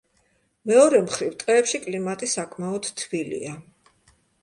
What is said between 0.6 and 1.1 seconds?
მეორე